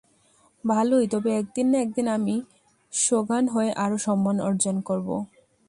ভালোই, 0.63 1.05
তবে 1.07 1.29
একদিন 1.37 1.65
না 1.71 1.77
একদিন 1.81 2.07
আমি 2.07 2.35
সোগান 2.93 3.43
হয়ে 3.47 3.71
আরো 3.75 3.97
সম্মান 3.97 4.37
অর্জন 4.39 4.75
করব। 4.81 5.09